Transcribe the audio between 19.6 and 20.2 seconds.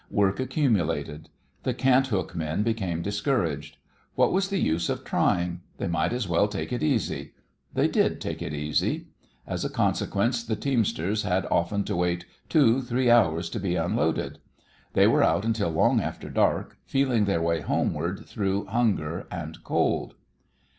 cold.